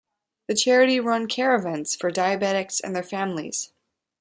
[0.47, 3.71] The charity run Care Events for diabetics and their families.